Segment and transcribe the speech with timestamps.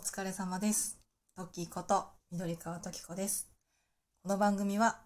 [0.00, 0.98] お疲れ様です。
[1.36, 3.50] トッキーこと緑川トキ子です。
[4.22, 5.00] この番組は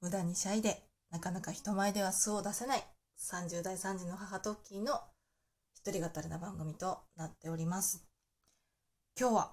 [0.00, 2.82] 無駄にシャイでなかなか人前では素を出せない
[3.20, 5.02] 30代3児の母トッキーの
[5.74, 8.06] 一人語りな番組となっております。
[9.20, 9.50] 今日は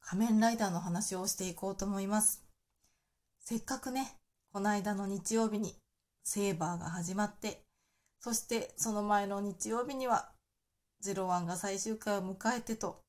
[0.00, 2.42] 仮面ライダーの話をしていこうと思います。
[3.40, 4.16] せっかくね、
[4.54, 5.74] この間の日曜日に
[6.24, 7.60] セーバーが始まって、
[8.20, 10.30] そしてその前の日曜日には
[11.00, 13.01] ゼロワンが最終回を迎えてと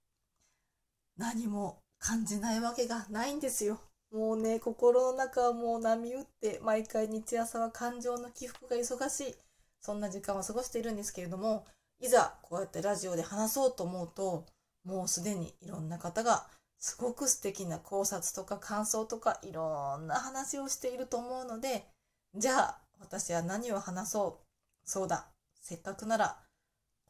[1.17, 3.79] 何も感じないわけがないんですよ。
[4.11, 9.35] もうね、心の中はもう波打って、毎回日朝は感情の起伏が忙しい、
[9.81, 11.65] そんな時間を過ごしているんですけれども、
[11.99, 14.45] いざこうやってラジオで話そうと思うと、
[14.83, 21.85] もうすでにいろんな方がすごく素敵な考察とか感想とかいろんな話をしていると思うので、
[22.35, 24.45] じゃあ私は何を話そう？
[24.85, 25.27] そうだ、
[25.61, 26.37] せっかくなら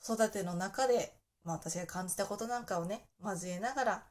[0.01, 4.03] 子育ての中で、まあ、私が感じたことなんかをね交えながら、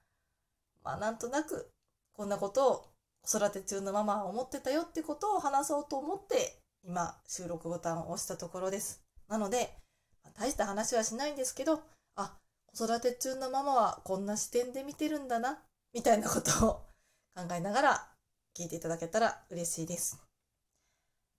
[0.85, 1.71] まあ、なんとなく
[2.13, 2.85] こんなことを
[3.23, 9.03] 子育て中のママは思ってたよってことを話そうと思って今収録ボタンを押したところです。
[9.29, 9.77] なので、
[10.25, 11.81] ま大した話はしないんですけど
[12.17, 15.63] あ子育て中のママはこんな視点で見てるんだな
[15.95, 16.73] みたいなことを
[17.35, 18.09] 考えながら
[18.59, 20.21] 聞いていただけたら嬉しいです。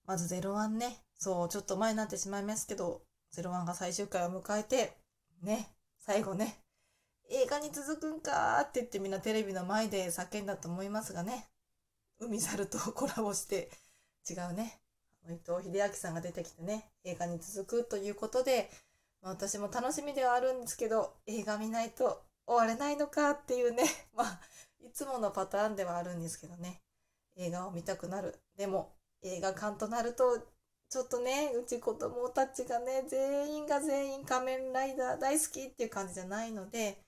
[0.05, 0.99] まず01ね。
[1.19, 3.01] そうちょっと前になってしまいますけど
[3.35, 4.97] 01が最終回を迎えて
[5.41, 5.69] ね
[6.05, 6.59] 最後ね
[7.29, 11.47] 映画に続くんかって言ってみんなテレビの前で叫んだと思いますがね
[12.19, 13.69] 海猿とコラボして
[14.29, 14.79] 違うね
[15.29, 18.69] 伊藤英明さんが出てきてね映画に続くということで、
[19.21, 24.39] まあ、私も楽しみではあるんですけど映画見ないと終われないのかっていうね まあ
[24.85, 26.81] いつものパターンではあるんですけどね
[27.37, 28.37] 映画を見たくなる。
[28.57, 30.45] でも映画館となると
[30.93, 36.99] ちょっとねうち子供たちがね全員が全員仮面ライダー大好きっていう感じじゃないので、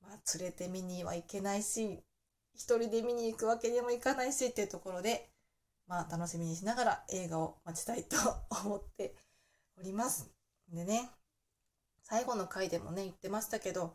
[0.00, 1.98] まあ、連れて見にはいけないし
[2.54, 5.30] 一人で見に行くわけにもいかないしっていうところで、
[5.88, 8.16] まあ、楽しみにしながら映画を待ちたいと
[8.64, 9.16] 思って
[9.76, 10.30] おります。
[10.72, 11.10] でね
[12.04, 13.94] 最後の回でもね言ってましたけど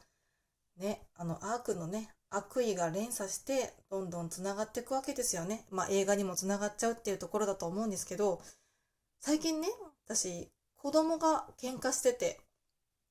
[0.77, 5.65] ねあのアークのね悪意が連鎖してどんどんつながっていくわけですよね。
[5.71, 8.41] まあ映画にもつながっちゃうっていうところだと思うんですけど
[9.21, 9.67] 最近ね
[10.05, 12.39] 私子供が喧嘩してて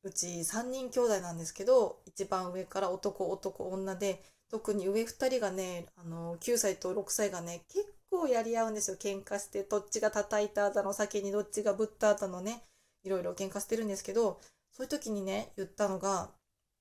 [0.03, 8.97] うち3人兄弟なんですけど一番上から男男女で特に上2人がねあの9歳と6歳がね結構やり合うんですよ。
[8.97, 12.63] 喧嘩してどっちが叩いた後の先にどっちがぶった後のね
[13.05, 14.41] いろいろ喧嘩してるんですけど
[14.73, 16.31] そういう時にね言ったのが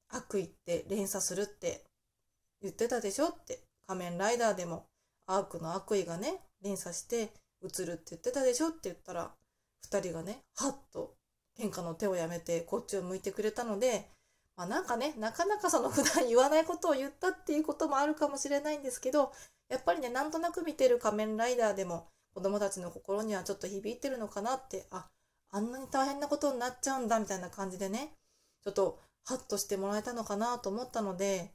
[0.10, 1.84] 悪意って連鎖するって
[2.62, 4.86] 言ってたでしょって仮面ライダーでも
[5.26, 7.32] アークの悪意がね連鎖して
[7.64, 8.70] 映るって言ってたでしょ？
[8.70, 9.32] って言ったら
[9.90, 11.16] 2人がねはっと
[11.60, 14.10] 喧嘩の手をやめてこっちを向いてくれたので、
[14.56, 19.32] まあ、なんかねなかなかその普段言わないことを言ったっていうこともあるかもしれないんですけど
[19.70, 25.08] やっぱりねなんとなく見てる仮面ライダーでも子供たちの心にはちょっと響いてるのかなってあ
[25.50, 28.12] あんなに大変なことになっちゃうんだみたいな感じでね
[28.64, 31.52] ちょっとハッとしてもらえたのかなと思ったので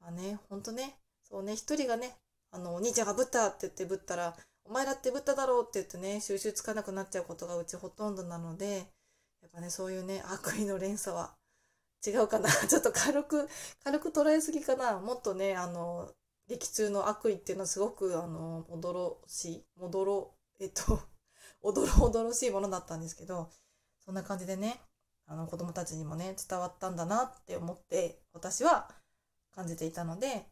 [0.00, 2.16] まあねほんとねそうね一人がね
[2.50, 4.34] あのお兄ちゃんがぶったって言ってぶったら
[4.64, 8.76] お前だってぶっただろうって言ってね収集つかなくなっちゃうことがうちほとんどなので
[9.42, 11.34] やっぱねそういうね悪意の連鎖は
[12.06, 12.48] 違うかな。
[12.68, 13.48] ちょっと軽く
[13.82, 14.98] 軽く捉えすぎかな。
[15.00, 16.12] もっとねあの
[16.48, 21.00] 劇中の悪意っていうのはすごくあの驚しいもどろえっと
[21.62, 23.50] おどろおどろしいものだったんですけど
[24.04, 24.80] そんな感じでね
[25.26, 28.90] あの子供たちにもね伝わったんだなって思って私は
[29.54, 30.46] 感じていたので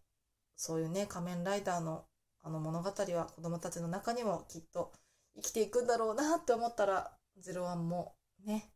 [0.56, 2.06] そういうね仮面ライダーの
[2.42, 4.92] あの物語は子供たちの中にもきっと
[5.36, 8.14] 生きていくんだろうなって思ったら「01」も
[8.44, 8.70] ね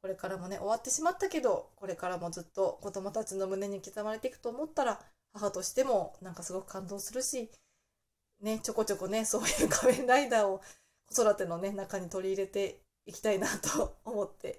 [0.00, 5.00] これからもね終わってしまったけどこれからもずっと子供たちの胸に刻まれていくと思ったら
[5.32, 7.50] 母としてもなんかすごく感動するし
[8.40, 10.60] ねちょこちょこねそういう仮面ライダーを
[11.06, 14.58] 子育てのね中に取り入れていきたいなと思って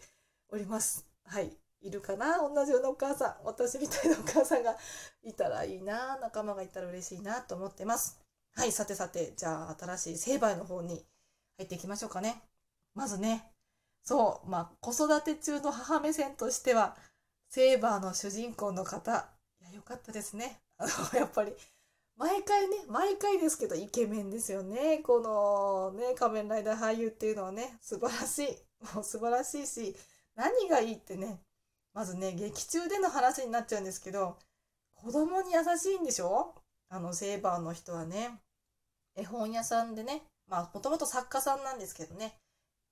[0.50, 1.05] おります。
[1.25, 2.38] はいいるかな？
[2.39, 4.75] 同じようなお母さん私みたいなお母さんが
[5.23, 8.24] いたらいいな仲間がいたら嬉しいなと思ってます。
[8.55, 11.05] はいさてさてじゃあ新しい成敗の方に
[11.57, 12.41] 入っていきましょうかね。
[12.93, 13.52] まずね
[14.07, 16.96] そう、まあ、子育て中の母目線としては、
[17.49, 19.28] セーバーの主人公の方、
[19.59, 20.59] いや、よかったですね。
[20.78, 21.52] あの、やっぱり、
[22.16, 24.99] 毎回ね、毎回ですけど、イケメンですよね。
[24.99, 28.58] このね、仮面ライダー俳優っていうのはね、素晴らしい。
[28.93, 29.96] もう素晴らしいし、
[30.35, 31.40] 何がいいってね、
[31.96, 34.37] まずね、劇中での話になっちゃうんですけど、
[34.93, 36.53] 子供に優しいんでしょ？
[36.90, 38.40] あの、セーバーの人はね、
[39.16, 42.35] 絵本屋さんでね、まあ、もともと作家さんなんですけどね、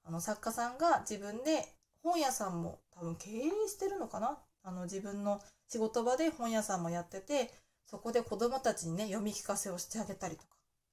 [0.06, 1.66] あの作家さんが自分で
[2.02, 4.38] 本屋さんも多分経営してるのかな？
[4.64, 7.52] あの自分の仕事場で本屋さんもやってて、
[7.86, 10.50] そこで子供たちにね、読み聞かせをしてあげたりとか、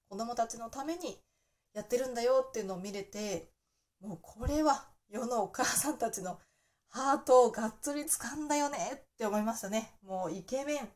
[0.08, 1.18] 子供たちのために
[1.74, 3.48] やってるんだよっていうのを見れて、
[4.00, 6.38] もうこれは世のお母さんたちの
[6.88, 9.92] ハートをがっつり掴んだよねって思いましたね。
[10.04, 10.88] もうイケメン、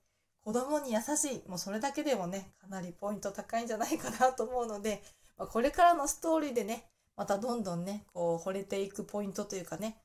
[0.44, 5.02] 子供に優しい、もうそれだけでもね、かなりポイント高いんじゃないかなと思うので、
[5.38, 6.85] まあ、これからのストーリーでね、
[7.17, 9.96] またどんどんね、こう惚れていくポイントというかね、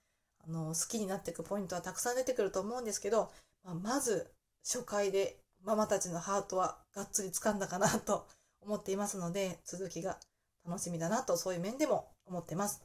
[0.48, 3.32] あの、好きになっていくポイントはたくさん出てくると思うんですけど、
[3.64, 4.32] まあ、まず
[4.64, 8.26] 初回でママたちのハートはがっつり掴んだかなと
[8.62, 10.18] 思っていますので、続きが
[10.66, 12.82] 楽しみだなと、そういう面でも思ってます。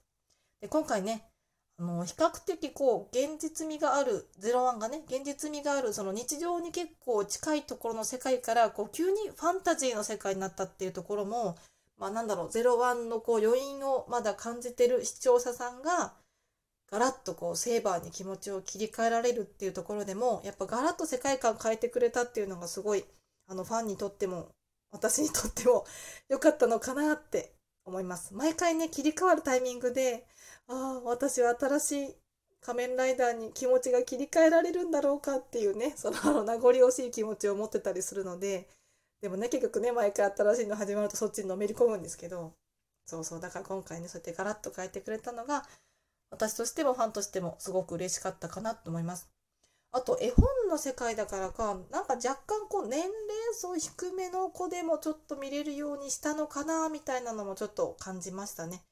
[0.61, 1.29] で、今回ね、
[1.77, 11.57] あの、比較的こう、現実味がある、01がね、現実味がある、その日常に結構近いところの世界から、こう、急にファンタジーの世界になったっていうところも、
[11.99, 16.15] まあなんだろう、01のこう、余韻をまだ感じてる視聴者さんが、
[16.91, 23.05] ガラッとこう、セーバーに気持ちを切り替えられるっていうところでも、やっぱガラッと世界観変えてくれたっていうのがすごい、
[23.49, 24.49] あの、ファンにとっても、
[24.93, 25.85] 私にとっても
[26.29, 28.35] 良かったのかなって思います。
[28.35, 30.27] 毎回ね、切り替わるタイミングで、
[30.69, 32.17] ああ、私は新しい
[32.61, 38.69] 仮面ライダーに気持ちが切り替えられるんだろうかっていうね、その名残惜しい気持ちを持ってたりするので、
[39.21, 42.55] でもね、結局ね、毎回新しいの始まるとそっちにのめり込むんですけど、
[43.07, 45.67] そうそう、だから今回ね、そうやってガラッと変えてくれたのが、
[46.31, 49.34] 私としてもファンとしてもすごく嬉しかったかなと思います。
[49.97, 53.13] あと、絵本の世界だからか、なんか若干こう年齢
[53.53, 58.83] 層低めの子でもちょっと見れるようにしたのかな、みたいなのもちょっと感じましたね。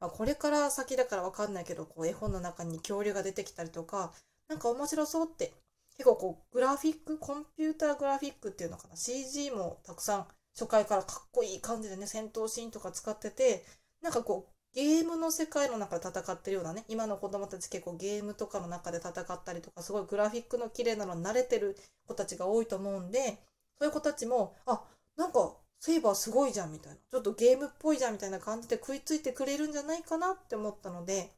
[0.00, 4.12] まあ、これから先だからわかんないけど、こう絵本の中に恐竜が出てきたりとか、
[4.48, 5.54] なんか面白そうって、
[5.96, 13.64] 結構こうグラフィック、コンピューターグラフィックっていうのかな、CG もたくさん初回からかっこいい感じでね、戦闘シーンとか使ってて、
[14.02, 21.76] なんかこうゲームの世界の中で戦ってるようなね、今の子供たち結構ゲームとかの中で戦ったりとか、すごいグラフィックの綺麗なのに慣れてる
[22.06, 23.38] 子たちが多いと思うんで、
[23.78, 24.82] そういう子たちも、あ、
[25.16, 26.98] なんかセイバーすごいじゃんみたいな。
[27.10, 31.32] ちょっとゲームっぽいじゃんみたいな感じで食いついてくれるんじゃないかなって思ったので、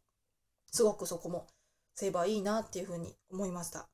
[0.66, 1.46] すごくそこも
[1.94, 3.88] セイバーいいなっていうふうに思いました。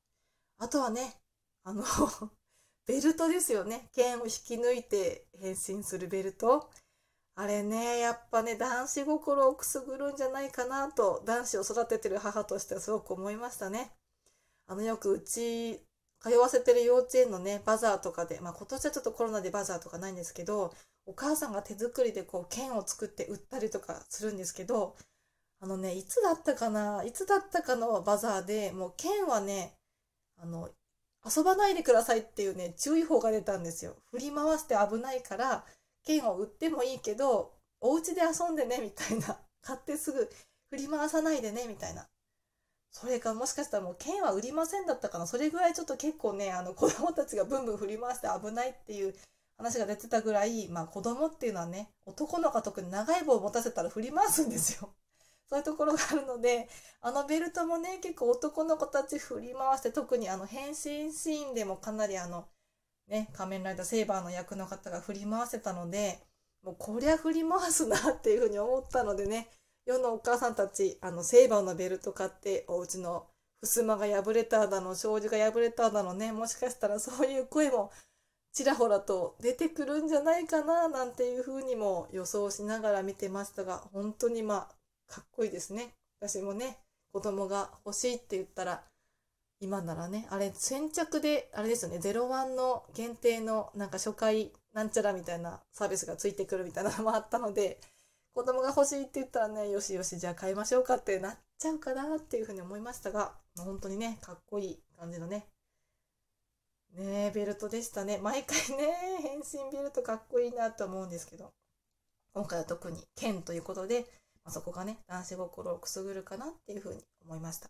[0.57, 1.15] あとはね、
[1.63, 1.83] あの
[2.87, 3.89] ベルトですよね。
[3.93, 6.69] 剣を引き抜いて変身するベルト。
[7.39, 13.91] あれね、やっぱね、男子心をくすぐるんじゃないかなと、男子を育ててる母としてはすごく思いましたね。
[14.67, 15.79] あの、よくうち
[16.19, 20.73] 通わせてる幼稚園のね、バザーとかで、まあ今年はちょっとコロナでバザーとかないんですけど、
[21.05, 24.97] お母さんが手作りでこう剣を作って売ったりとかするんですけど、
[25.61, 29.77] あのね、いつだったかないつだったかのバザーでもう剣はね、
[30.35, 30.69] あの、
[31.25, 33.95] 遊ばないでくださいっていうね、注意報が出たんですよ。
[34.11, 35.63] 振り回して危ないから、
[36.03, 39.39] 剣を売ってもいいけど、お家で遊んでね、みたいな。
[39.61, 40.29] 買ってすぐ
[40.69, 42.07] 振り回さないでね、みたいな。
[42.91, 45.27] それかもしかしたらもう剣は売りませんだったかな。
[45.27, 49.15] それぐらいちょっと結構ね、あの子供たちがブンブン振り回して危ないっていう
[49.57, 54.93] 話が出てたぐらい、まあ子供っていうのはね、男の子特に長い棒を持たせたら振り回すんですよ。
[55.49, 56.69] そういうところがあるので、
[57.01, 62.47] あのベルトもね、結構男の子たち振り回して、特にあの変身シーンでもかなりあの、
[63.09, 66.19] ね、仮面ライダーセーバーの役の方が振り回せたので、
[66.63, 69.49] もうこりゃ振り回すなっていうふうに思ったのでね、
[69.85, 73.27] 世のお母さんたち、あの、セーバーのベルト買って、お家の
[73.61, 77.91] 襖が破れただの、障子が破れただのね、もしかしたらそういう声も
[78.51, 85.95] ちらほらと出てくるんじゃないかな、なんていうふうにも予想しながら見てましたが、本当にまあ、かっこいいですね。
[86.19, 86.77] 私もね、
[87.11, 88.83] 子供が欲しいって言ったら、
[89.61, 97.79] 今ならね、あれ先着で、あれですよね、01の限定のなんか初回なんちゃらみたいなサービスがついてくるみたいなのもあったので、
[98.33, 105.47] 子供が欲しいって言ったらね、よしよし、じゃあ買いましょうかってなっちゃうかなっていうふうに思いましたが、本当にね、かっこいい感じのね、
[106.93, 108.19] ねベルトでしたね。
[108.19, 111.51] 毎回ね、変身ベルトかっこいいなと思うんですけど、
[112.33, 114.05] 今回は特に剣ということで、
[114.45, 117.69] まあ、そこがね、男子心をくすぐるかなっていうふうに思いました。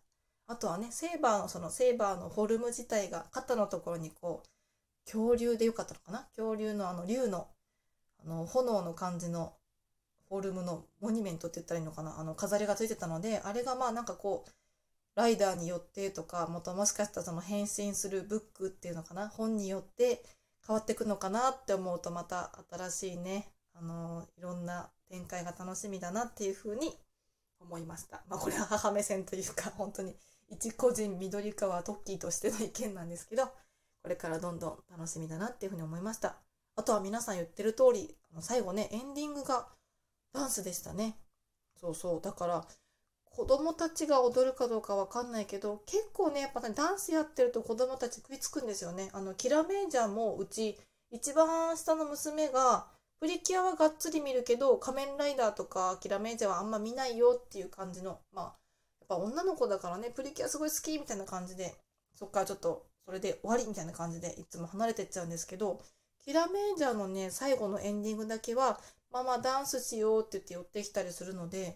[0.50, 4.48] あとはね、セーバーの、そのセーバーのフォルム自体が肩のところにこう、
[5.04, 6.26] 恐竜でよかったのかな？
[6.36, 7.46] 恐竜のあの竜の、
[8.24, 9.52] あの、炎の感じの
[10.28, 12.20] フォルムのモニュメントって言ったらいいのかな？
[12.20, 14.50] あの飾りがついてたのであれがまあなんかこう
[15.16, 19.28] ライダーによってとかもともしかしたらその変身するブックっていうのかな？
[19.28, 20.22] 本によって
[20.64, 26.96] 変わっていくのかなって思うとまた新しいねあのいろんな展開が楽しみだなっていうふうに
[27.60, 28.22] 思いました。
[28.28, 30.14] まあこれは母目線というか本当に
[30.50, 36.36] 一個人緑川トッキーとしての意見なんですけどこれからどんどん楽しみだなっていうふうに思いました。
[36.76, 39.68] あとは皆さん言ってる通り最後ねエンディングが
[40.32, 41.16] ダンスでしたね。
[41.80, 42.20] そうそう。
[42.20, 42.66] だから、
[43.30, 50.76] 子供たちが踊るかどうかわかんないけど結構ねやっぱねダンスやってると子供たち食いつくんですよねあのキラメイジャーもうち
[51.12, 52.86] 一番下の娘が
[53.20, 58.52] プリキュアはがっつり見るけど仮面ライダーとかキラメイジャーはあんま見ないよっていう感じのまあ
[59.10, 61.74] ぱ女の子だからねプリキュアすごい好きみたいな感じで
[62.14, 65.80] そっからちょっとそれで終わりみたいな感じでいつも離れてっちゃうんですけど
[66.24, 68.78] キラメイジャーのね最後のエンディングだけは
[69.12, 71.74] ママダンスしようって言って寄ってきたりするのでやっ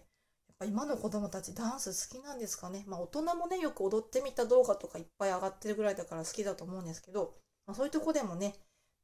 [0.59, 2.85] ぱ今の子供たちダンス好きなんですかね。
[2.87, 7.33] まあ大人もねよく踊ってみた動画とかいっぱい上がってるぐらいだから好きだと思うんですけど、
[7.67, 8.55] まあ、そういうとこでもね、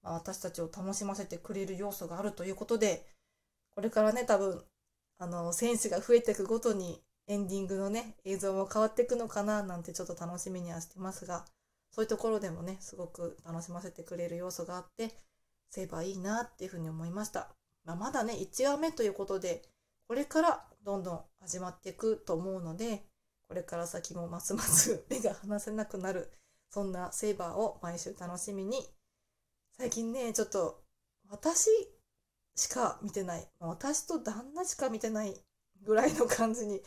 [0.01, 3.05] まあ、私たちを楽しませてくれる要素があるということで
[3.75, 4.63] これからね多分
[5.17, 11.45] あの選手が増えていくごとにエンディングのね映像も変わっていくのかななんてちょっと楽しみにはしてますが
[11.91, 15.11] そういうところでもねすごく楽しませてくれる要素があって
[15.71, 17.55] すればいいなっていうふうに思いました。
[17.85, 19.63] まあ、まだね、1話目ということで、
[20.07, 23.05] これからどんどん始まっていくと思うので、
[23.47, 26.29] これから先もますます目が離せなくなる、
[26.69, 28.85] そんなセーバーを毎週楽しみに、
[29.77, 30.83] 最近ね、ちょっと
[31.29, 31.69] 私
[32.55, 35.33] しか見てない、私と旦那しか見てない
[35.83, 36.81] ぐらいの感じに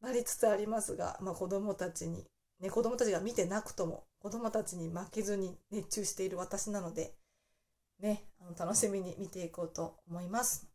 [0.00, 2.24] なりつつありますが、まあ、子供たちに、
[2.60, 7.14] ね、子供たちが見てなくとも子供たちに負けずに熱中している私なので、
[8.00, 10.68] ね、あの楽しみに見ていこうと思います。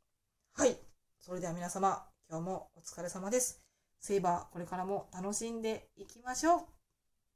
[0.54, 0.78] はい。
[1.20, 3.62] それでは皆様、今日もお疲れ様です。
[4.00, 6.62] セイバー、これからも楽しんでいきましょう。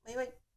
[0.05, 0.48] バイバイ。